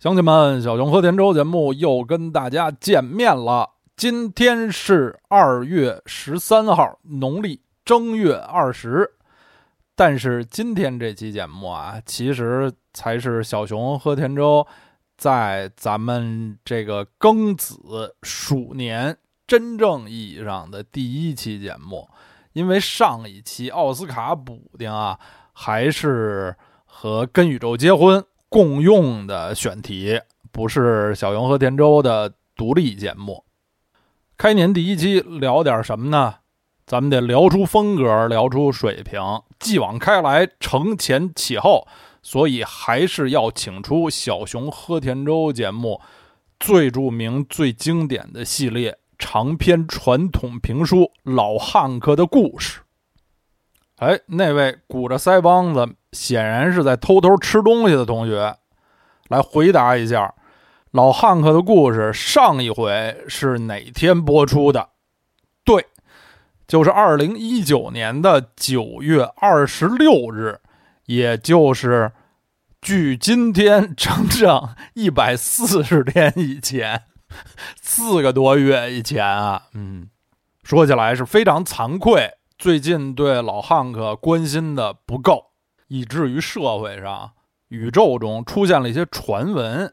[0.00, 3.68] 乡亲们，小熊和田周节目又跟大家见面了。
[3.98, 9.06] 今天是二月十三号，农历正月二十。
[9.94, 14.66] 但是今天这期节目啊，其实才是小熊和田周
[15.18, 19.14] 在咱们这个庚子鼠年
[19.46, 22.08] 真正意义上的第一期节目。
[22.54, 25.18] 因为上一期奥斯卡补丁啊，
[25.52, 26.56] 还是
[26.86, 28.24] 和跟宇宙结婚。
[28.50, 33.44] 共用的选题不是小熊和田周的独立节目。
[34.36, 36.34] 开年第一期聊点什么呢？
[36.84, 39.20] 咱们得聊出风格，聊出水平。
[39.60, 41.86] 继往开来，承前启后，
[42.22, 46.00] 所以还是要请出小熊和田周节目
[46.58, 52.80] 最著名、最经典的系列长篇传统评书《老汉克的故事》。
[54.00, 55.88] 哎，那位鼓着腮帮子。
[56.12, 58.56] 显然是在偷偷吃东西的同学，
[59.28, 60.34] 来回答一下，
[60.90, 64.88] 老汉克的故事上一回是哪天播出的？
[65.62, 65.86] 对，
[66.66, 70.58] 就是二零一九年的九月二十六日，
[71.06, 72.10] 也就是
[72.82, 77.04] 距今天整整一百四十天以前，
[77.80, 79.62] 四个多月以前啊。
[79.74, 80.08] 嗯，
[80.64, 85.52] 说起来是非常惭愧，最近对老汉克关心的不够。
[85.88, 87.32] 以至于社会上、
[87.68, 89.90] 宇宙中出现了一些传闻，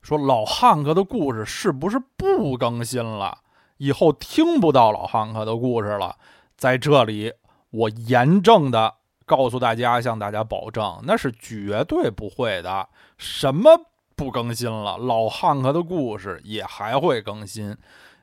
[0.00, 3.40] 说老汉克的故事是不是不更新了？
[3.76, 6.16] 以后听不到老汉克的故事了。
[6.56, 7.34] 在这里，
[7.68, 8.94] 我严正的
[9.26, 12.88] 告诉大家，向大家保证，那是绝对不会的。
[13.18, 13.78] 什么
[14.16, 14.96] 不更新了？
[14.96, 17.76] 老汉克的故事也还会更新，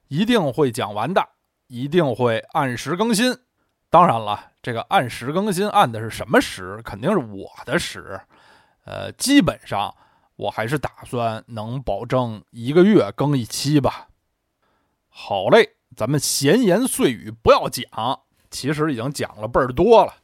[0.08, 1.24] 一定会讲完的，
[1.68, 3.38] 一定会按时更新。
[3.90, 6.82] 当然了，这个按时更新按的是什么时？
[6.84, 8.20] 肯定是我的时。
[8.84, 9.96] 呃，基本上
[10.36, 14.10] 我还是打算能保证一个月更一期吧。
[15.08, 17.86] 好嘞，咱们闲言碎语不要讲，
[18.52, 20.16] 其实已经讲了倍儿多了。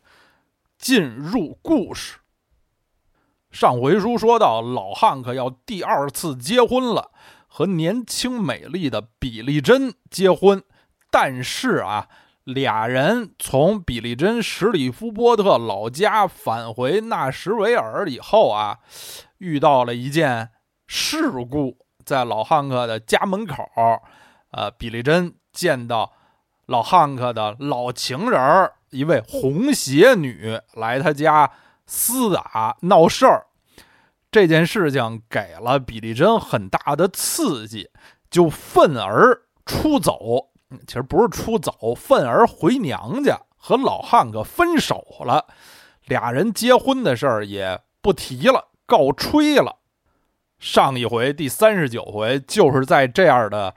[0.77, 2.17] 进入故事。
[3.49, 7.11] 上回书说到，老汉克要第二次结婚了，
[7.47, 10.61] 和年轻美丽的比利珍结婚，
[11.09, 12.09] 但是啊。
[12.43, 18.79] 俩人从比利珍史里夫波特老家返回纳什维尔以后啊，
[19.37, 20.49] 遇到了一件
[20.85, 23.63] 事故，在老汉克的家门口，
[24.51, 26.11] 呃，比利珍见到
[26.65, 31.49] 老汉克的老情人一位红鞋女来他家
[31.87, 33.47] 厮打闹事儿，
[34.29, 37.89] 这件事情给了比利珍很大的刺激，
[38.29, 40.49] 就愤而出走。
[40.87, 45.45] 其实不是出走，愤而回娘家和老汉克分手了，
[46.05, 49.77] 俩人结婚的事儿也不提了，告吹了。
[50.59, 53.75] 上一回第三十九回就是在这样的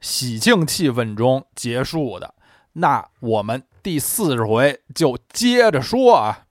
[0.00, 2.34] 喜庆气氛中结束的。
[2.74, 6.46] 那我们第四十回就接着说啊，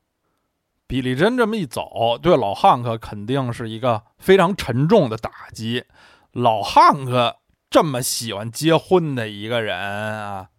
[0.85, 5.85] 比利珍这么一走，对老汉克肯定是一个非常沉重的打击。
[6.31, 7.38] 老汉克。
[7.69, 10.49] 这么喜欢结婚的一个人啊，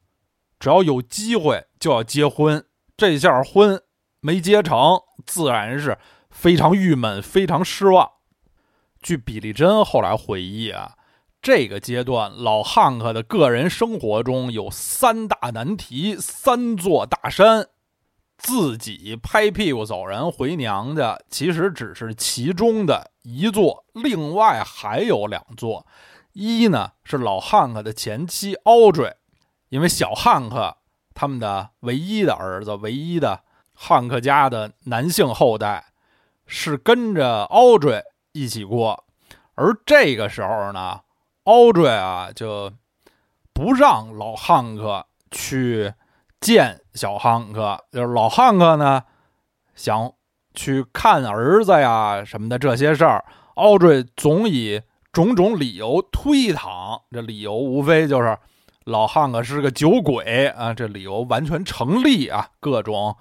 [0.60, 2.64] 只要有机会就要结婚。
[2.96, 3.82] 这下婚
[4.20, 5.98] 没结成，自然是
[6.30, 8.08] 非常郁闷、非常失望。
[9.02, 10.96] 据比利珍后来回忆啊，
[11.42, 17.66] 这个阶段老汉克的个人生活中有三大难题、三座大山，
[18.36, 25.86] 自己拍屁股走人回娘家，其实只是其中的一座，另外还有两座。
[26.32, 29.14] 一呢是老汉克的前妻 Audrey，，
[29.68, 30.76] 因为小汉克
[31.12, 33.42] 他们的唯一的儿子、唯一的
[33.74, 35.86] 汉克家的男性后代
[36.46, 38.02] 是跟着 Audrey
[38.32, 39.04] 一起过，
[39.54, 41.00] 而这个时候呢，
[41.44, 42.72] 奥瑞啊就
[43.52, 45.92] 不让老汉克去
[46.40, 49.02] 见小汉克，就是老汉克呢
[49.74, 50.12] 想
[50.54, 53.24] 去看儿子呀什么的这些事儿，
[53.54, 54.80] 奥瑞总以。
[55.12, 58.38] 种种理由推搪，这理由无非就是
[58.84, 62.48] 老汉克是个酒鬼啊，这理由完全成立啊。
[62.60, 63.16] 各种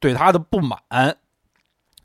[0.00, 0.78] 对他的不满，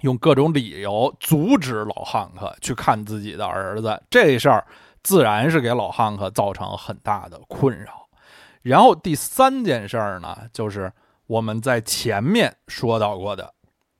[0.01, 4.65] 用各种理由阻止老汉克去看自己的儿子，这事儿
[5.01, 8.07] 自然是给老汉克造成很大的困扰。
[8.61, 10.91] 然后第三件事儿呢，就是
[11.25, 13.53] 我们在前面说到过的，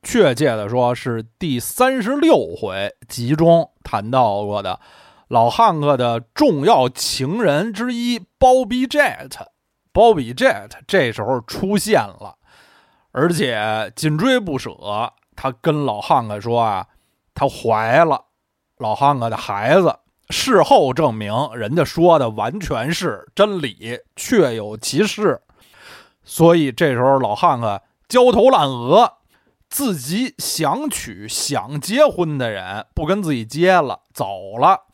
[0.04, 4.80] 确切的说是第三十六回集中谈到过的。
[5.28, 9.32] 老汉克的重要情人之一，Bobby Jet，
[9.92, 12.36] 鲍比 Jet 这时候出现了，
[13.12, 14.72] 而且紧追不舍。
[15.36, 16.88] 他跟老汉克说啊，
[17.34, 18.26] 他怀了，
[18.78, 19.94] 老汉克的孩子。
[20.30, 25.42] 事后证明，人家说的完全是真理，确有其事。
[26.24, 29.14] 所以这时候老汉克焦头烂额，
[29.70, 34.87] 自己想娶、想结婚的人不跟自己结了，走了；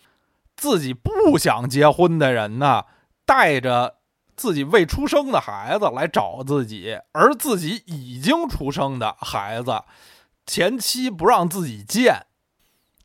[0.55, 2.85] 自己不想结婚的人呢，
[3.25, 3.97] 带着
[4.35, 9.83] 自己未出生的孩子来找自己，而自己已经出生的孩子，
[10.45, 12.25] 前妻不让自己见。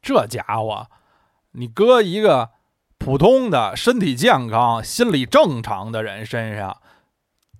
[0.00, 0.89] 这家伙。
[1.53, 2.50] 你搁一个
[2.99, 6.77] 普通的身体健康、心理正常的人身上，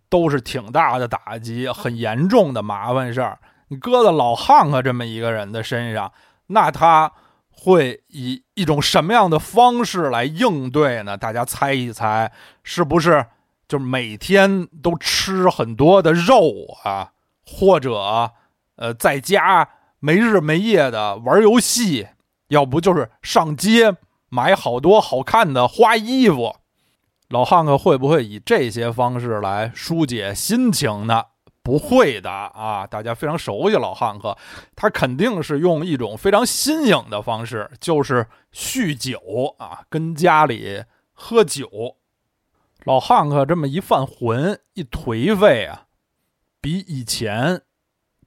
[0.09, 3.41] 都是挺大的打击，很严重的麻烦事儿。
[3.69, 6.13] 你搁在老汉克这么一个人的身上，
[6.49, 7.13] 那他
[7.61, 11.17] 会以一种什么样的方式来应对呢？
[11.17, 12.31] 大家猜一猜，
[12.63, 13.27] 是不是
[13.67, 16.53] 就每天都吃很多的肉
[16.85, 17.11] 啊，
[17.45, 18.33] 或者
[18.77, 19.69] 呃，在家
[19.99, 22.07] 没日没夜的玩游戏？
[22.49, 23.97] 要不就是上街
[24.29, 26.57] 买好多好看的花衣服，
[27.29, 31.25] 老汉克会不会以这些方式来疏解心情呢？
[31.69, 32.87] 不会的啊！
[32.87, 34.35] 大家非常熟悉老汉克，
[34.75, 40.83] 他肯定是用一种非常新颖的方式，就是酗酒啊，跟家里
[41.13, 41.69] 喝酒。
[42.85, 45.89] 老汉克这么一犯浑，一颓废啊，
[46.63, 47.61] 比以前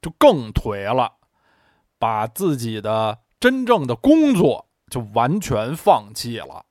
[0.00, 1.14] 就更颓了，
[1.98, 3.18] 把自己的。
[3.40, 6.64] 真正的工作就完全放弃了，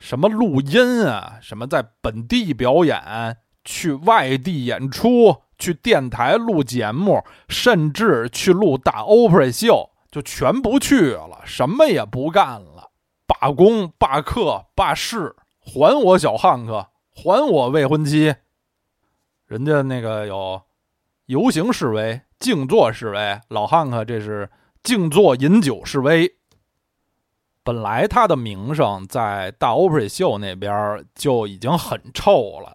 [0.00, 12.90] 什么录音啊，什么在本地表演，去外地演出，去电台录节目，甚至去录大 opera 秀，就全不去了，什么也不干了，
[13.26, 18.34] 罢工、罢课、罢市，还我小汉克，还我未婚妻。
[19.46, 20.60] 人家那个有
[21.26, 24.50] 游行示威、静坐示威，老汉克这是。
[24.84, 26.30] 静坐饮酒示威。
[27.62, 32.73] 本来他的名声在大 Opry 秀那边就已经很臭了，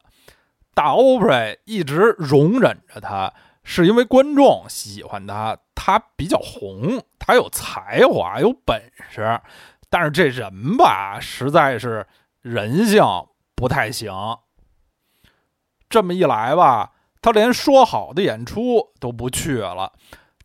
[0.79, 3.33] 大 Opry 一直容忍着他，
[3.65, 9.41] 是因为观众喜欢他，他比较红，他有才华，有本事。
[9.89, 12.07] 但是这人吧，实在是
[12.39, 13.03] 人性
[13.55, 14.13] 不太行。
[15.89, 19.91] 这么一来吧，他连说好的演出都不去了。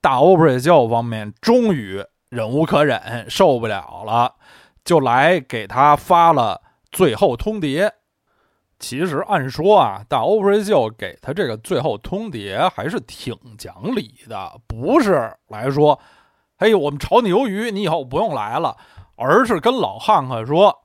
[0.00, 4.34] 大 Opry 秀方面终于忍无可忍，受不了了，
[4.84, 6.60] 就来给他发了
[6.90, 7.92] 最后通牒。
[8.84, 15.98] 其实按说啊，大 Opry 秀给他这个最后通牒还是挺讲理的，不是来说，
[16.58, 18.76] 嘿，我们炒你鱿鱼，你以后不用来了，
[19.16, 20.84] 而是跟老汉克说，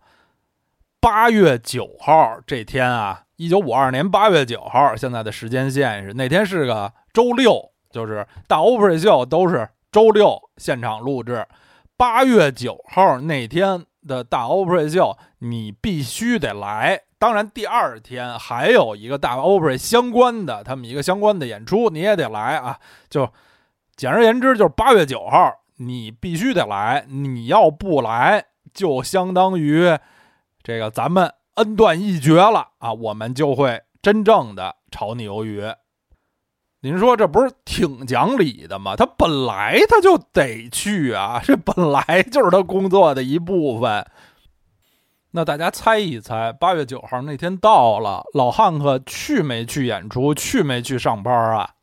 [1.01, 7.69] 八月九号这天啊，一九五二年八月九号，现在的时间线是那天是个周六。
[7.91, 11.45] 就是大 Opry 秀都是周六现场录制，
[11.97, 17.01] 八月九号那天的大 Opry 秀你必须得来。
[17.19, 22.79] 当然，第二天还有一个大 Opry 相关的，他们一个相关的演出你也得来啊。
[23.09, 23.29] 就
[23.97, 29.97] 简而言之，就是八月九号你必须得来，你要不来，就相当于
[30.63, 35.61] 这个咱们恩断义绝了啊，我们就会真正的炒你鱿鱼。
[36.79, 38.95] 您说这不是挺讲理的吗？
[38.95, 44.07] 他本来他就得去啊，这本来就是他工作的一部分。
[45.31, 50.33] 那大家猜一猜，八月九号那天到了，老汉克去没去演出？
[50.33, 51.75] 去没去上班啊？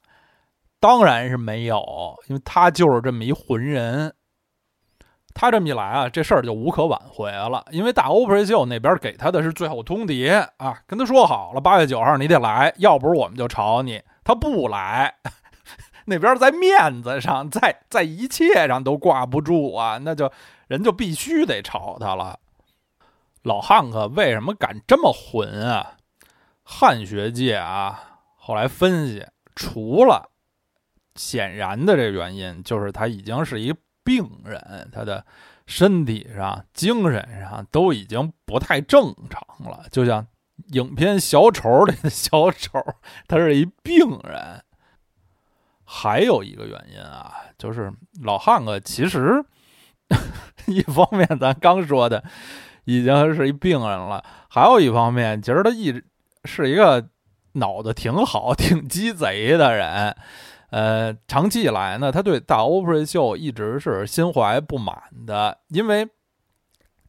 [0.80, 4.12] 当然是没有，因为他就是这么一浑人。
[5.32, 14.02] 他这么一来啊，这事儿就无可挽回了，因为大 Opry 秀那边给他的是最后通牒啊，跟他说好了，八月九号你得来，要不是我们就炒你。
[14.24, 15.14] 他不来，
[16.06, 20.32] 那边在面子上，在在一切上都挂不住啊，那就
[20.68, 22.38] 人就必须得炒他了。
[23.46, 25.98] 老汉克为什么敢这么混啊？
[26.64, 29.24] 汉学界啊，后来分析，
[29.54, 30.30] 除了
[31.14, 33.72] 显然的这原因，就是他已经是一
[34.02, 35.24] 病人，他的
[35.64, 40.26] 身体上、精神上都已经不太正常了，就像。
[40.72, 42.82] 影片《小丑》里的小丑，
[43.28, 44.64] 他是一病人。
[45.84, 49.44] 还有一个原因啊，就是老汉克其实
[50.66, 52.24] 一方面咱刚说的
[52.86, 56.02] 已经是一病人了，还有一方面，其实他一直
[56.44, 57.06] 是一个
[57.52, 60.16] 脑子挺好、 挺鸡贼的人。
[60.70, 66.08] 呃，长期以来呢，他对大 Opry 秀一直是心怀不满的，因为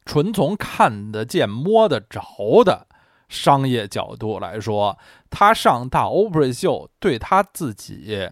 [0.04, 2.86] 纯从看得见、摸得着的。
[3.28, 8.26] 商业角度来说，他上大 Opry 秀对他自己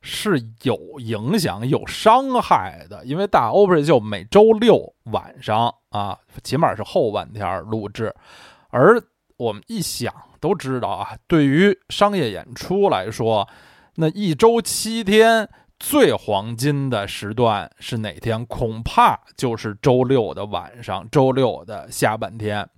[0.00, 8.14] 是有影响、有伤害的，因为大 Opera 秀每周六晚上啊，起码是后半天录制，
[8.70, 9.02] 而
[9.36, 13.48] 我们一想都知道啊，对于商业演出来说，
[13.96, 15.48] 那一周七天
[15.80, 18.44] 最黄金的时段是哪天？
[18.46, 22.68] 恐怕就是周六的晚上，周六的下半天。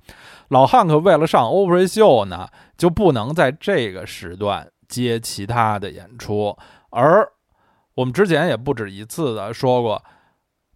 [0.49, 6.57] 老汉克为了上 o p r a 秀呢，就不能在这个时段接其他的演出。
[6.91, 7.27] 而
[7.95, 10.03] 我们之前也不止一次的说过，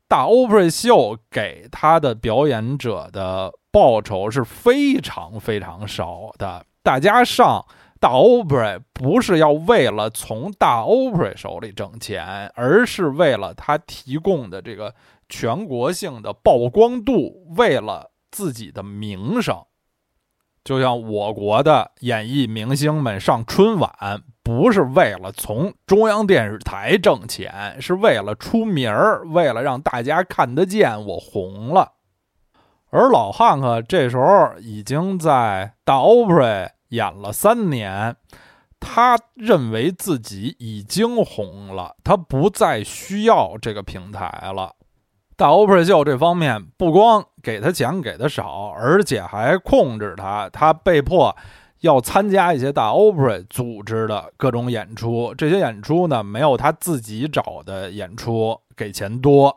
[0.08, 6.64] 大 o p r a 秀给他的表演者的报酬是非常非常少的。
[6.82, 7.64] 大家上
[7.98, 14.94] 大 o p r a 不是要为了从大 o p r a 手里挣钱，而是为了他提供的这个
[15.28, 19.56] 全国性的曝光度，为了自己的名声。
[20.64, 24.22] 就像我国的演艺明星们上春晚。
[24.42, 31.92] 不是为了从中央电视台挣钱，是为了出名儿，为了让大家看得见我红了。
[32.90, 38.16] 而老汉克这时候已经在大 Oprah 演了三年，
[38.78, 44.74] 他认为自己已经红了，他不再需要这个平台了。
[45.36, 51.36] 大 Opera 秀这方面不光给他钱给的少，而且还控制他，他被迫。
[51.80, 59.54] 要参加一些大 Opera 组织的各种演出，这些演出呢，没有他自己找的演出给钱多。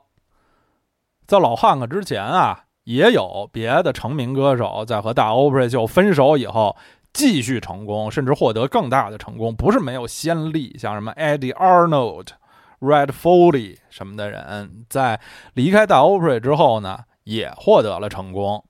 [1.25, 6.75] 在老汉克之前啊，也有别的成名歌手在和大 Opera 秀分手以后
[7.13, 10.75] 继续成功，甚至获得更大的成功，不是没有先例。
[10.77, 12.27] 像什么 Eddie Arnold、
[12.79, 15.19] Red Foley 什么的人，在
[15.53, 18.63] 离开大 Opera 之后呢，也获得了成功。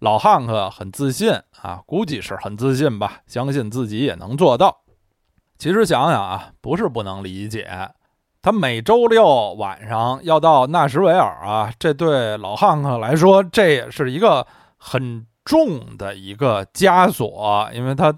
[0.00, 4.82] 老汉克很自信啊，估计是很自信吧，相信自己也能做到。
[5.58, 7.70] 其实想想啊，不是不能理解，
[8.42, 14.44] 他每周六晚上要到纳什维尔啊，这对老汉克来说，这也是一个
[14.76, 18.12] 很重的一个枷锁，因为他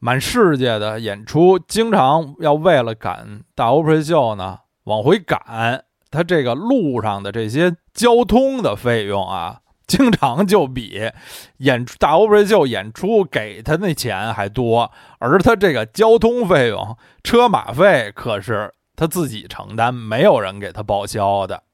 [0.00, 9.58] 满世界的演出，经常要为了赶大 o p r 秀呢往回赶，他这个路上的这些交通的费用啊。
[9.84, 11.10] 经常就比
[11.58, 21.64] 演出大 o p e 秀演出给他那钱还多，而他这个交通费用、车马费可是他自己承担，没有人给他报销的。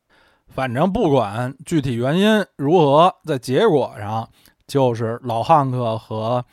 [0.48, 4.28] 反正不管具体原因如何，在结果上
[4.66, 6.44] 就是老汉克和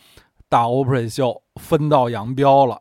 [0.48, 2.80] 大 o p e 秀分道扬镳了，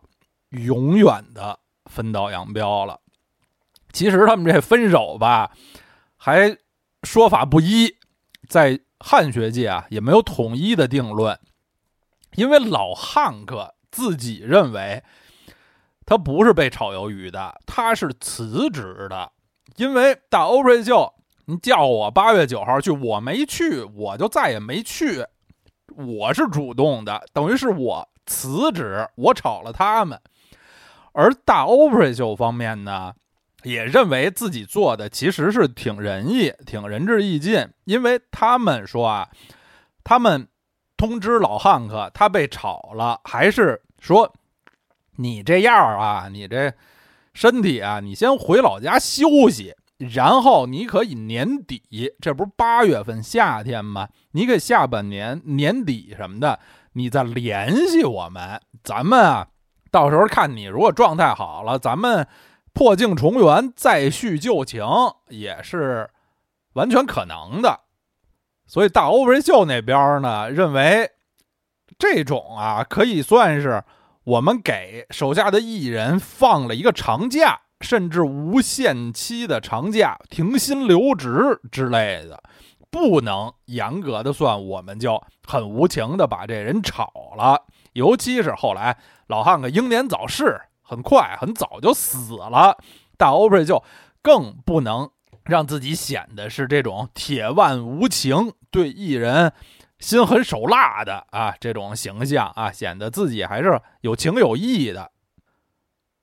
[0.50, 2.98] 永远的分道扬镳了。
[3.94, 5.52] 其实他们这分手吧，
[6.16, 6.54] 还
[7.04, 7.96] 说法不一。
[8.46, 11.38] 在汉学界啊，也没有统一的定论，
[12.34, 15.02] 因为老汉克自己认为，
[16.04, 19.32] 他不是被炒鱿鱼的，他是辞职的。
[19.76, 21.14] 因为大欧瑞秀，
[21.46, 25.24] 你叫我八月九号去，我没去，我就再也没去。
[25.96, 30.20] 我是主动的，等于是我辞职，我炒了他们。
[31.12, 33.14] 而大欧瑞秀方面呢？
[33.64, 39.28] 也认为自己做的其实是挺仁义、挺仁至义尽，因为他们说啊，
[40.04, 40.46] 他们
[40.98, 44.30] 通知老汉克他被炒了，还是说
[45.16, 46.72] 你这样啊，你这
[47.32, 51.82] 身体啊，你先回老家休息，然后你可以年底，
[52.20, 54.08] 这不是八月份夏天吗？
[54.32, 56.60] 你可下半年年底什么的，
[56.92, 59.48] 你再联系我们，咱们啊，
[59.90, 62.28] 到时候看你如果状态好了，咱们。
[62.74, 64.84] 破镜重圆，再续旧情
[65.28, 66.10] 也是
[66.74, 67.80] 完全可能的。
[68.66, 71.10] 所以大欧文秀那边呢，认为
[71.98, 73.84] 这种啊，可以算是
[74.24, 82.42] 我们给手下的艺人放了一个长假，甚至无限期的长假，停薪留职之类的，
[82.90, 87.66] 不能严格的算，我们就很无情的把这人炒了。
[87.92, 90.60] 尤其是后来老汉克英年早逝。
[90.84, 92.78] 很快很早就死了，
[93.16, 93.82] 大 o p r 就
[94.22, 95.10] 更不能
[95.44, 99.52] 让自己显得是这种铁腕无情、对艺人
[99.98, 105.10] 心狠手辣的啊这种形象啊，显得自己还是有情有义的。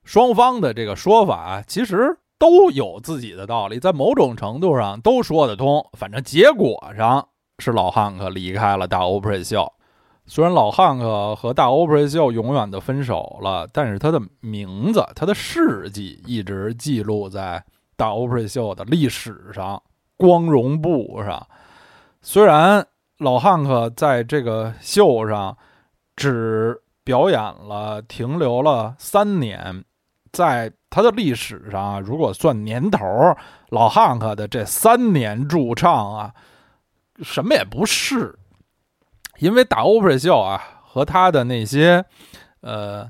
[0.04, 5.90] 双方的这个说法其实都有自己的道理，在某种程度上都说得通。
[5.98, 9.74] 反正结果上是老汉克离开了大 Opera 秀。
[10.26, 17.64] 虽然老汉克和大 Opera 秀永远的分手了，但是他的名字、他的事迹一直记录在
[17.98, 19.82] 大 Opera 秀的历史上、
[20.16, 21.46] 光荣簿上。
[22.22, 22.86] 虽然
[23.18, 25.58] 老汉克在这个秀上
[26.16, 29.84] 只表演了、停留了三年，
[30.32, 33.06] 在他的历史上，如果算年头，
[33.70, 36.34] 老汉克的这三年驻唱啊，
[37.22, 38.38] 什么也不是，
[39.42, 42.06] 因为打 opera 秀啊，和他的那些
[42.62, 43.10] 呃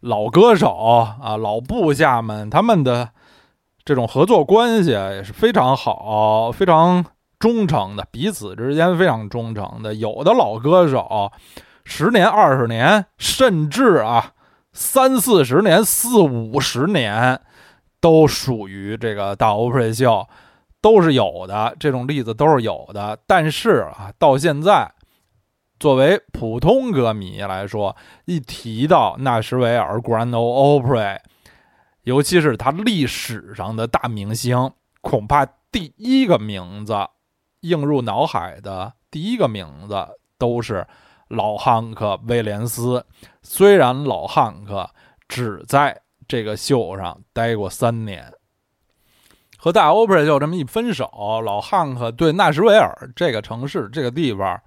[0.00, 0.76] 老歌手
[1.20, 3.10] 啊、老部下们，他们的
[3.84, 7.04] 这种合作关系也是非常好、非常
[7.40, 9.92] 忠诚的，彼此之间非常忠诚的。
[9.94, 11.32] 有的老歌手
[11.84, 14.32] 十年、二十年，甚至啊。
[14.74, 17.38] 三四十年、四五十年，
[18.00, 20.26] 都属于这个大 opera 秀，
[20.80, 21.76] 都是有的。
[21.78, 23.18] 这种例子都是有的。
[23.26, 24.90] 但是啊，到现在，
[25.82, 31.18] 作为普通歌迷来说，一提到纳什维尔 Grand Ole Opry，
[32.04, 34.70] 尤其是他历史上的大明星，
[35.00, 36.94] 恐怕第一个名字
[37.62, 40.06] 映入脑海的第一个名字
[40.38, 40.86] 都是。
[41.26, 43.04] 老汉克威廉斯，
[43.42, 44.88] 虽然老汉克
[45.26, 48.32] 只在这个秀上待过三年，
[49.56, 51.10] 和大 opera 秀这么一分手，
[51.44, 54.62] 老汉克对纳什维尔这个城市、这个地方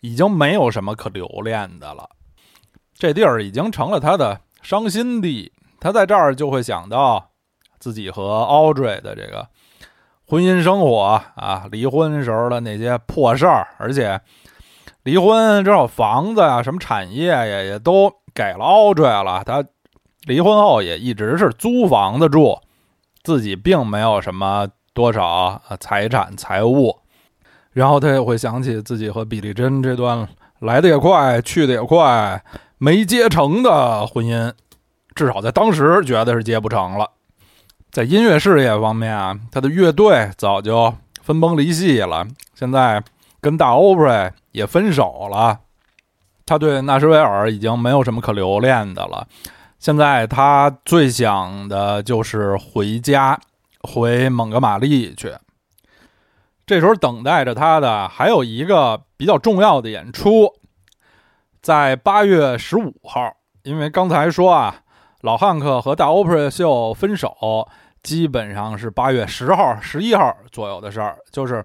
[0.00, 2.08] 已经没有什么可留恋的了。
[2.94, 7.30] 这地儿已经成了他的伤心地，他在这儿就会想到
[7.78, 9.48] 自己和 Audrey 的这个
[10.26, 14.20] 婚姻生活啊，离婚时候的那些破事儿，而且。
[15.02, 19.42] 离婚之后，房子啊、什么产业呀，也都给了奥拽了。
[19.44, 19.64] 他
[20.26, 22.60] 离婚后也一直是租房子住，
[23.22, 26.98] 自己并没有什么多少财产财物。
[27.72, 30.28] 然后他也会想起自己和比利珍这段
[30.60, 32.42] 来的也快、去的也快、
[32.78, 34.52] 没结成的婚姻，
[35.14, 37.10] 至少在当时觉得是结不成了。
[37.90, 42.26] 在音乐事业方面啊，他的乐队早就分崩离析了。
[42.54, 43.02] 现在。
[43.42, 45.60] 跟大 o p r 也分手了，
[46.44, 49.26] 他对纳什维尔已经没有什么可留恋的了。
[49.78, 53.40] 现在他最想的就是回家，
[53.80, 55.32] 回蒙哥马利去。
[56.70, 60.54] 这时候等待着他的还有一个比较重要的演出，
[61.60, 63.34] 在八月十五号。
[63.64, 64.82] 因为刚才说啊，
[65.22, 67.68] 老汉克和大 opera 秀分手，
[68.04, 71.64] 基本上是八月十号、十一号左右的事儿，就是。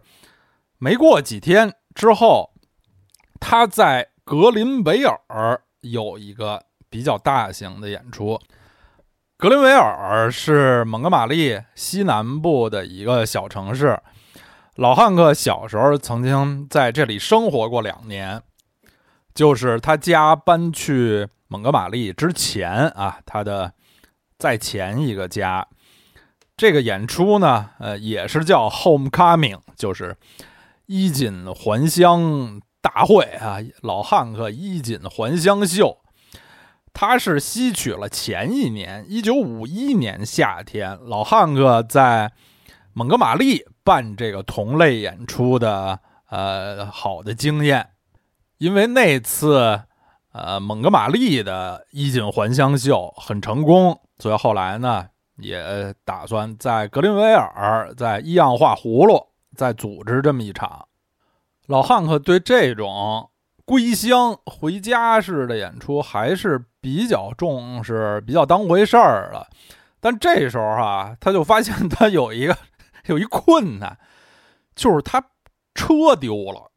[0.79, 2.49] 没过几天之后，
[3.39, 8.39] 他在格林维尔有一个比较大型的演出。
[9.37, 13.99] 格林维尔是蒙哥马利西南部的一个小城市。
[14.75, 18.41] 老汉克小时候曾经在这里生活过两年，
[19.33, 23.73] 就是他家搬去蒙哥马利之前啊，他的
[24.37, 25.67] 在前一个家。
[26.57, 30.15] 这个演出呢，呃，也是叫 Homecoming，就是。
[30.87, 35.97] 衣锦还乡大会啊，老汉克衣锦还乡秀，
[36.93, 42.31] 他是吸取了前一年一九五一年夏天老汉克在
[42.93, 45.97] 蒙哥马利办这个同类演出的
[46.29, 47.91] 呃好的经验，
[48.57, 49.79] 因为那次
[50.33, 55.05] 呃蒙哥马利的衣锦还乡秀很成功，所以后来呢
[55.37, 59.27] 也打算在格林维尔在一样画葫芦。
[59.55, 60.85] 再组织这么一场，
[61.67, 63.29] 老汉克对这种
[63.63, 69.47] 归乡回家式的演出还是比较重视、比较当回事儿了。
[70.01, 72.57] 但这时候啊，他就发现他有一个
[73.05, 73.97] 有一困难，
[74.75, 75.21] 就是他
[75.73, 76.71] 车丢了，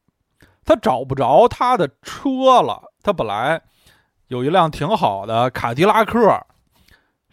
[0.64, 2.82] 他找不着他的车了。
[3.02, 3.62] 他本来
[4.26, 6.40] 有一辆挺好的卡迪拉克，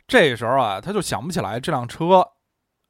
[0.07, 2.27] 这时候啊，他就想不起来这辆车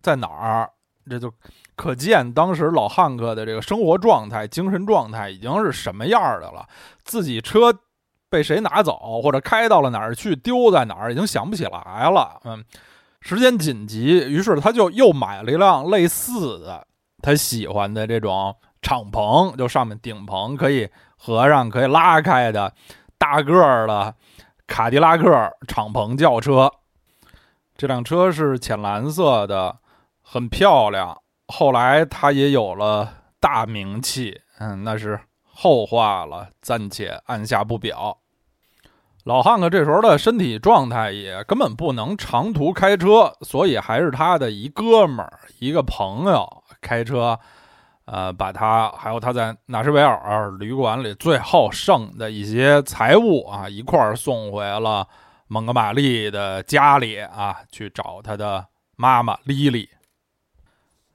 [0.02, 0.72] 在哪儿，
[1.10, 1.34] 这就。
[1.78, 6.66] 可见当时老汉克的这个生活状态、精神状态已经是什么样的了。
[7.04, 7.78] 自己车
[8.30, 12.40] 被谁拿走，或者开到了哪儿去，丢在哪儿，已经想不起来了。
[12.46, 12.64] 嗯，
[13.26, 16.86] 时间紧急，于是他就又买了一辆类似的
[17.24, 22.72] 他喜欢的这种敞篷，就上面顶棚可以合上、可以拉开的
[23.18, 24.14] 大个儿的
[24.68, 26.72] 卡迪拉克敞篷轿车。
[27.76, 29.78] 这辆车是浅蓝色的，
[30.22, 31.20] 很漂亮。
[31.48, 38.20] 后来他也有了大名气，嗯，那是后话了，暂且按下不表。
[39.26, 46.48] 老汉克这时候的身体状态也根本不能长途开车，所以还是他的一哥们儿、一个朋友
[46.80, 47.40] 开车，
[48.06, 55.08] 呃，把他还有他在纳什维尔旅馆里最后剩的一些财物啊，一块儿送回了
[55.48, 59.90] 蒙哥马利的家里啊，去找他的妈妈莉莉。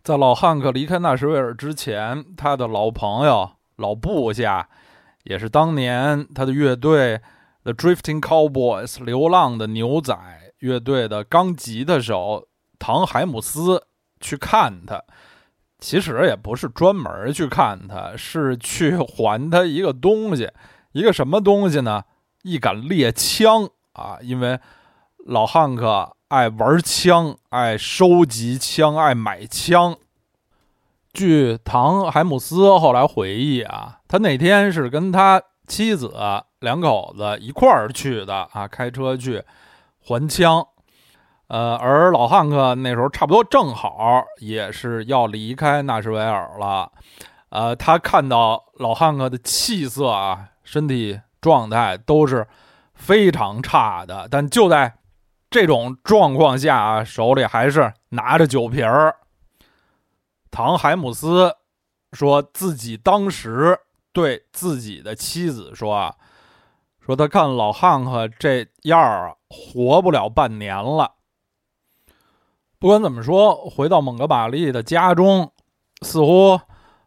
[0.02, 4.68] 在老汉克离开纳什维尔之前，他的老朋友、老部下，
[5.22, 7.20] 也是当年他的乐队
[7.62, 10.16] The Drifting Cowboys（ 流浪的牛仔）
[10.60, 13.84] 乐队的钢吉他手唐海姆斯
[14.20, 15.02] 去看他。
[15.78, 20.50] 其实也不是专门去看他，是去还他一个东西，
[20.92, 22.04] 一个什么东西呢？
[22.42, 24.18] 一杆猎枪啊！
[24.20, 24.60] 因为
[25.24, 29.96] 老汉克爱玩枪，爱收集枪，爱买枪。
[31.14, 36.12] 据唐海姆斯后来回忆啊，他那天是跟他妻子
[36.59, 39.44] 两口子一块儿去的啊，开车去
[40.00, 40.66] 还枪。
[41.46, 46.90] 呃，而老汉克那时候差不多正好也是要离开纳什维尔了。
[47.50, 52.46] 呃，他看到老汉克的气色啊，身体状态都是
[52.94, 54.94] 非常差的，但就在
[55.48, 59.16] 这种状况下啊，手里还是拿着酒瓶儿。
[60.50, 61.54] 唐海姆斯
[62.12, 63.78] 说自己当时
[64.12, 66.14] 对自己的妻子说：“啊，
[67.00, 71.12] 说他看老汉克这样儿，活不了半年了。”
[72.78, 75.52] 不管怎么说，回到蒙哥马利的家中，
[76.00, 76.58] 似乎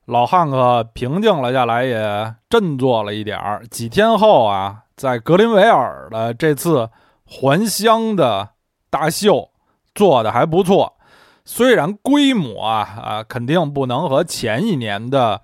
[0.06, 3.66] 老汉克平静了下来，也振作了一点儿。
[3.68, 6.90] 几天后啊，在格林维尔的这次
[7.26, 8.52] 还乡的
[8.92, 9.50] 大秀
[9.96, 10.96] 做的还不错。
[11.44, 15.42] 虽然规模啊啊肯定不能和前一年的，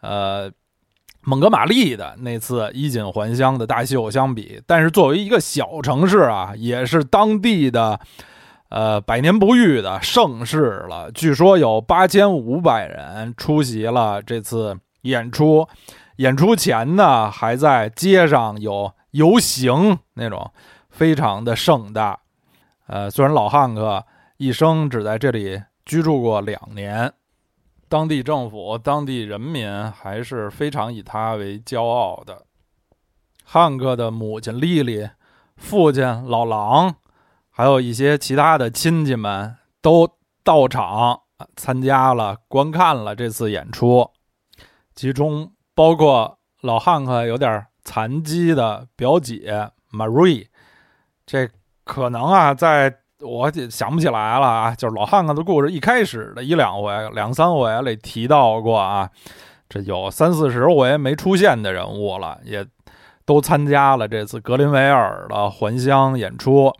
[0.00, 0.50] 呃，
[1.26, 7.98] 蒙哥马利的那次衣锦还乡的大秀相比，但是作为一个小城市啊，也是当地的，
[8.68, 11.10] 呃，百年不遇的盛事了。
[11.12, 15.66] 据说有八千五百人出席了这次演出，
[16.16, 20.52] 演出前呢还在街上有游行那种，
[20.88, 22.20] 非常的盛大。
[22.86, 24.04] 呃，虽然老汉克。
[24.38, 27.10] 一生只在这里居住过两年，
[27.88, 32.44] 当地政府、当地人民还是非常以他为骄傲的。
[33.44, 35.08] 汉克的母亲丽丽、
[35.56, 36.96] 父亲老狼，
[37.50, 40.08] 还有一些其他的亲戚们都
[40.42, 41.20] 到场
[41.54, 44.10] 参加了、观看了这次演出，
[44.94, 50.48] 其中包括老汉克有点残疾的表姐 Marie。
[51.24, 51.48] 这
[51.84, 59.08] 可能啊，在我想不起来了啊，就是老汉克的故事，一开始的一两回、两三回里提到过啊，
[59.70, 62.66] 这有三四十回没出现的人物了，也
[63.24, 66.70] 都参加了这次格林维尔的还乡演出。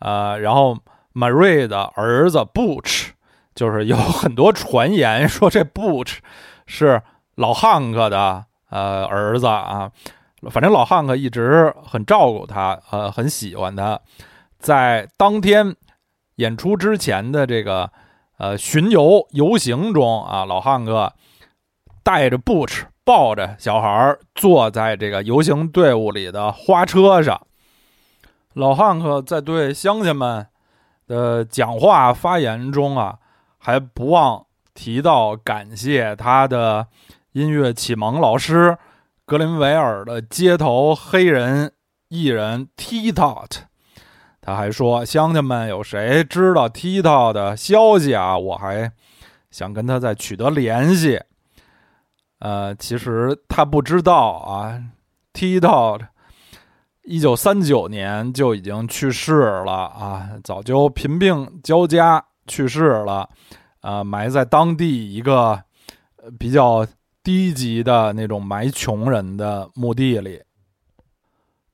[0.00, 0.76] 呃，然后
[1.14, 3.10] Marie 的儿子 Butch，
[3.54, 6.18] 就是有很多传言说这 Butch
[6.66, 7.00] 是
[7.36, 9.92] 老汉克的呃儿子啊，
[10.50, 14.00] 反正老汉克一直很照顾他，呃，很喜欢他。
[14.60, 15.74] 在当天
[16.36, 17.90] 演出之前的这个
[18.36, 21.12] 呃巡游游行中啊，老汉克
[22.02, 27.46] 带着 Butch 抱着小孩坐在这个游行队伍里的花车上。
[28.52, 30.46] 老汉克在对乡亲们
[31.06, 33.18] 的讲话发言中啊，
[33.56, 34.44] 还不忘
[34.74, 36.86] 提到感谢他的
[37.32, 38.76] 音乐启蒙老师
[39.24, 41.72] 格林维尔的街头黑人
[42.08, 43.69] 艺人 T Tot。
[44.42, 48.38] 他还说：“乡亲们，有谁知道 T 套的消息啊？
[48.38, 48.90] 我还
[49.50, 51.20] 想跟他再取得联系。
[52.38, 54.82] 呃，其实他不知道啊
[55.34, 55.98] ，T 套
[57.02, 63.28] 一九三九年就已经去世了啊，早就贫病交加去世了，
[63.82, 65.62] 啊，埋在当地一个
[66.38, 66.86] 比较
[67.22, 70.40] 低级的那种埋穷人的墓地里。”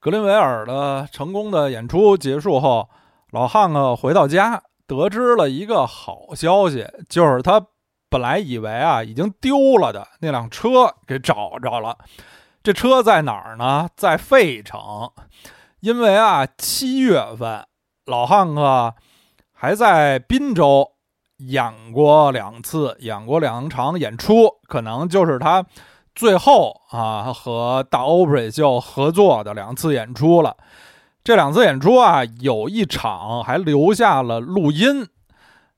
[0.07, 2.89] 格林维尔的成功的演出结束后，
[3.33, 7.61] 老汉克回到家，得知了一个好消息，就是他
[8.09, 11.99] 本来以为啊已经丢了的那辆车给找着了。
[12.63, 13.89] 这车在哪儿呢？
[13.97, 15.11] 在费城。
[15.81, 17.67] 因为啊，七月份
[18.05, 18.95] 老汉克
[19.53, 20.89] 还在滨州
[21.39, 25.67] 演过两次，演过两场演出，可能就是他。
[26.17, 30.57] 最后啊，和大 Opry 就合作的两次演出了。
[31.23, 35.07] 这两次演出啊，有一场还留下了录音。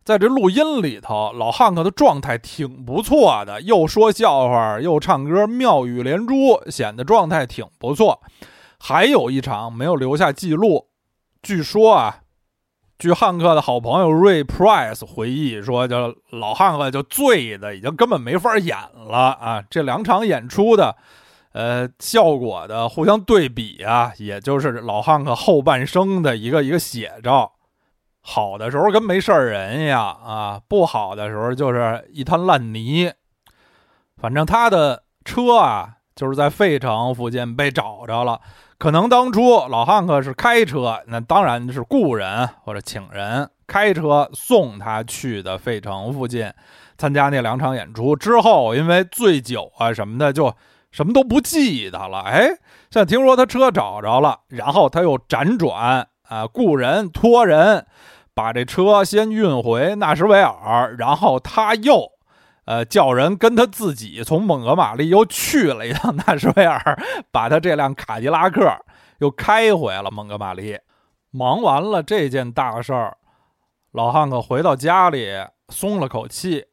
[0.05, 8.23] 在这录音里头，老汉克的状态挺不错的，又说笑话又唱歌，妙语连珠，显得状态挺不错。
[8.79, 10.87] 还有一场没有留下记录，
[11.43, 12.21] 据说啊。
[12.99, 19.63] 据汉克的好朋友 Ray Price 回忆说，就老汉克就醉的已经根本没法演了啊！
[19.71, 20.97] 这两场演出的，
[21.53, 27.53] 呃，效果的互相对比啊，也就是老汉克后半生的一个一个写照。
[28.21, 33.13] 好的时候跟没事人一样啊，不好的时候就是一滩烂泥。
[34.17, 38.41] 反正他的车啊，就是在费城附近被找着了。
[38.79, 46.49] 可能当初老汉克是开车，那当然是雇人或者请人开车送他去的费城附近
[46.97, 48.15] 参加那两场演出。
[48.15, 50.55] 之后因为醉酒啊什么的，就
[50.93, 52.21] 什么都不记得了。
[52.21, 52.47] 哎，
[52.89, 57.85] 现在听说他车找着了，然后他又辗转啊，雇人托人
[58.33, 62.13] 把这车先运回纳什维尔，然后他又。
[62.69, 68.63] 呃，叫人跟他自己从蒙哥马利又去了一趟纳什维尔，把他这辆卡迪拉克
[69.21, 70.79] 又开回了蒙哥马利。
[71.31, 73.17] 忙完了这件大事儿，
[73.93, 75.31] 老汉可回到家里
[75.71, 76.67] 松了口气，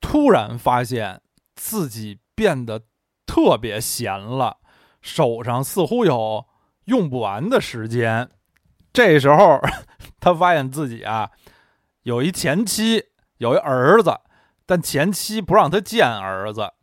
[0.00, 1.20] 突然发现
[1.54, 2.80] 自己变得
[3.26, 4.56] 特别闲了，
[5.02, 6.46] 手上似乎有
[6.86, 8.30] 用不完的时间。
[8.94, 9.60] 这时候，
[10.18, 11.30] 他发现自己啊，
[12.04, 14.18] 有一前妻，有一儿子。
[14.68, 16.74] 但前妻不让他见儿子，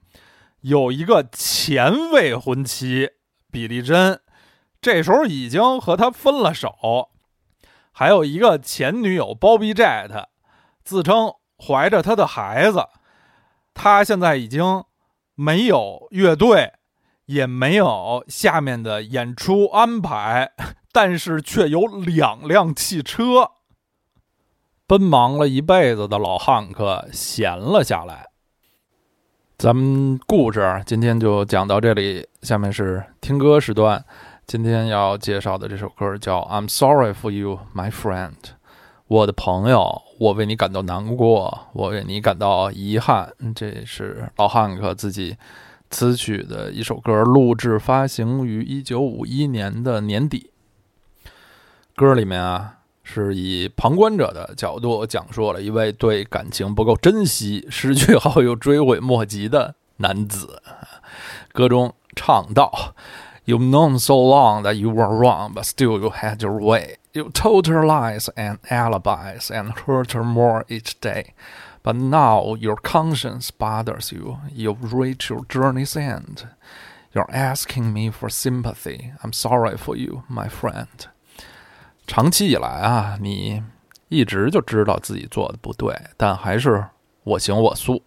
[0.62, 3.12] 有一个前未婚妻
[3.52, 4.20] 比利珍，
[4.82, 7.12] 这时候已经和他分了手，
[7.92, 10.26] 还有一个前女友 Bobby Jet，
[10.84, 12.88] 自称怀着他的孩子。
[13.76, 14.84] 他现在已经
[15.36, 16.74] 没有乐队，
[17.26, 20.54] 也没有下面的演出安排，
[20.92, 23.52] 但是却有两辆汽车。
[24.88, 28.28] 奔忙了一辈子的老汉克闲了下来。
[29.58, 34.06] 咱们故事今天就讲到这里，下面是听歌时段。
[34.46, 38.30] 今天要介绍的这首歌叫《I'm Sorry for You, My Friend》。
[39.08, 43.34] 我的朋友，我为你感到难过，我为你感到遗憾。
[43.56, 45.36] 这是老汉克自己
[45.90, 50.52] 词曲的一首歌，录制发行于一九五一年的年底。
[51.96, 52.74] 歌里面啊。
[53.05, 60.63] 是以旁观者的角度讲述了一位对感情不够珍惜、失去后又追悔莫及的男子。
[61.53, 62.95] 歌中唱道：“
[63.45, 66.97] You've known so long that you were wrong, but still you had your way.
[67.13, 71.35] You told her lies and alibis and hurt her more each day.
[71.83, 74.39] But now your conscience bothers you.
[74.55, 76.47] You've reached your journey's end.
[77.13, 79.13] You're asking me for sympathy.
[79.25, 81.09] I'm sorry for you, my friend.”
[82.08, 83.64] 长期以来啊，你
[84.10, 86.86] 一直就知道自己做的不对，但还是
[87.24, 88.04] 我行我素。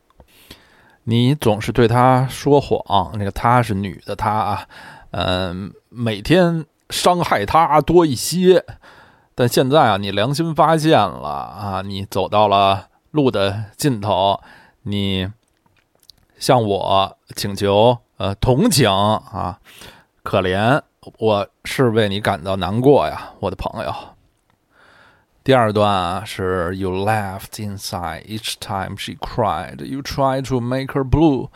[1.04, 4.68] 你总是对他说谎，那个她是女的她啊，
[5.12, 8.64] 嗯，每天伤害他多一些。
[9.34, 14.40] 但现在啊，你良心发现了啊，你走到了路的尽头，
[14.82, 15.30] 你
[16.38, 19.60] 向我请求呃同情啊，
[20.22, 20.82] 可怜。
[21.19, 23.93] 我是为你感到难过呀，我的朋友。
[25.43, 29.83] 第二段啊是 You laughed inside each time she cried.
[29.83, 31.49] You tried to make her blue.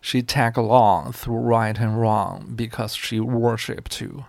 [0.00, 4.24] She tagged along through right and wrong because she worshipped you.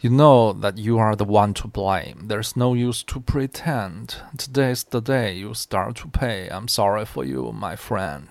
[0.00, 2.26] You know that you are the one to blame.
[2.26, 4.16] There's no use to pretend.
[4.36, 6.48] Today's the day you start to pay.
[6.48, 8.26] I'm sorry for you, my friend.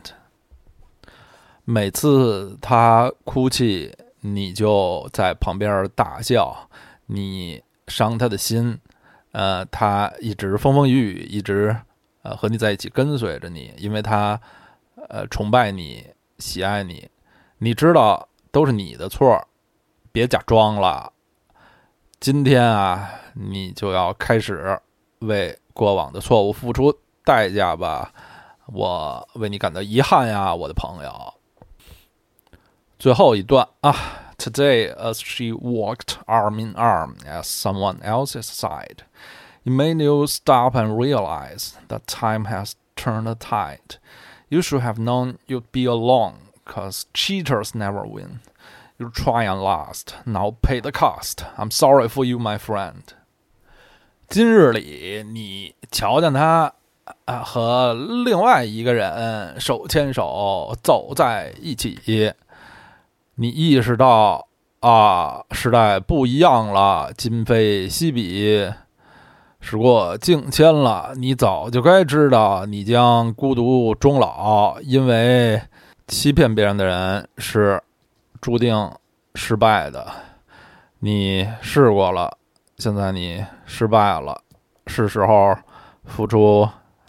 [1.64, 3.96] 每次他哭泣。
[4.35, 6.69] 你就在旁边大笑，
[7.07, 8.79] 你伤他的心，
[9.31, 11.77] 呃，他一直风风雨雨，一直
[12.23, 14.41] 呃和你在一起跟随着你，因为他
[15.09, 16.05] 呃崇拜你，
[16.39, 17.09] 喜爱你，
[17.59, 19.47] 你知道都是你的错，
[20.11, 21.13] 别假装了。
[22.19, 24.81] 今天啊，你就要开始
[25.21, 26.93] 为过往的错误付出
[27.25, 28.13] 代价吧，
[28.67, 31.35] 我为你感到遗憾呀，我的朋友。
[33.00, 33.96] 最后一段啊，
[34.38, 39.04] Today as she walked arm in arm at someone else's side,
[39.64, 43.98] it made you stop and realize that time has turned the tide.
[44.50, 48.40] You should have known you'd be alone, cause cheaters never win.
[49.00, 51.46] You try and last, now pay the cost.
[51.58, 53.04] I'm sorry for you, my friend.
[54.28, 56.74] 今日里，你瞧见他
[57.26, 57.94] 啊和
[58.26, 62.34] 另外一个人手牵手走在一起。
[63.39, 64.49] 你意识到
[64.81, 68.67] 啊，时代不一样了，今非昔比，
[69.61, 71.13] 时过境迁了。
[71.17, 75.61] 你早就该知道，你将孤独终老，因为
[76.07, 77.83] 欺骗别人的人是
[78.41, 78.91] 注定
[79.35, 80.07] 失败的。
[81.01, 82.39] 你试过了，
[82.79, 84.41] 现在你失败了，
[84.87, 85.55] 是时候
[86.07, 86.67] 付出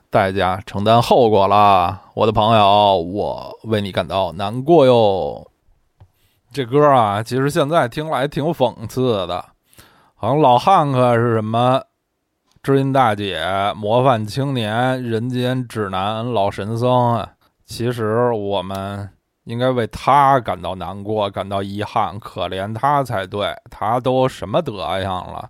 [0.10, 5.50] 代价，承担后果了，我的朋友，我为你感到难过哟。
[6.52, 9.46] 这歌啊，其实现在听来挺讽刺的，
[10.16, 11.84] 好像老汉克是什么
[12.64, 13.40] 知音大姐、
[13.76, 17.34] 模范青年、人间指南、老神僧啊。
[17.66, 19.10] 其实我们
[19.44, 23.54] 应该为他感到难过、感到遗憾、可怜他才对。
[23.70, 25.50] 他都什么德行了？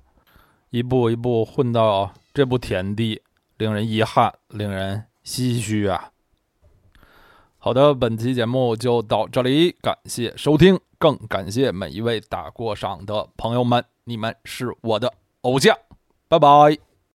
[0.71, 3.21] 一步一步混到这步田地，
[3.57, 6.09] 令人遗憾，令人唏嘘啊！
[7.67, 15.77] 好的，本期节目就到这里，感谢收听，更感谢每一位打过赏的朋友们，你们是我的偶像，
[16.29, 16.86] 拜拜。